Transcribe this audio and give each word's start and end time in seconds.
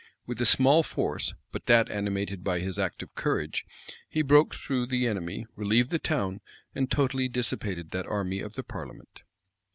[]With 0.25 0.41
a 0.41 0.47
small 0.47 0.81
force, 0.81 1.35
but 1.51 1.67
that 1.67 1.91
animated 1.91 2.43
by 2.43 2.57
his 2.57 2.79
active 2.79 3.13
courage, 3.13 3.67
he 4.09 4.23
broke 4.23 4.55
through 4.55 4.87
the 4.87 5.05
enemy, 5.05 5.45
relieved 5.55 5.91
the 5.91 5.99
town, 5.99 6.41
and 6.73 6.89
totally 6.89 7.27
dissipated 7.27 7.91
that 7.91 8.07
army 8.07 8.39
of 8.39 8.53
the 8.53 8.63
parliament. 8.63 9.21